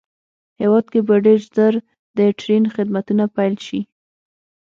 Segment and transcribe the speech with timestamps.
[0.61, 1.73] هېواد کې به ډېر زر
[2.17, 3.79] د ټرېن خدمتونه پېل شي